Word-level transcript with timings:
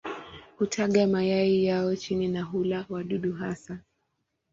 Hutaga 0.57 1.07
mayai 1.07 1.65
yao 1.65 1.95
chini 1.95 2.27
na 2.27 2.41
hula 2.41 2.85
wadudu 2.89 3.33
hasa. 3.33 3.79